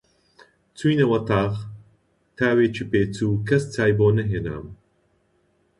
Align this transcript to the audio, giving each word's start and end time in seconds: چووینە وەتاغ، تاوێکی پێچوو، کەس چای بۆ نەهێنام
چووینە 0.77 1.05
وەتاغ، 1.11 1.53
تاوێکی 2.37 2.89
پێچوو، 2.91 3.43
کەس 3.47 3.63
چای 3.73 3.91
بۆ 3.97 4.07
نەهێنام 4.17 4.65